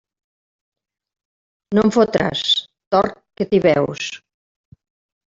No 1.77 1.83
em 1.87 1.93
fotràs, 1.97 2.41
tort, 2.97 3.21
que 3.41 3.47
t'hi 3.53 3.61
veus. 3.67 4.09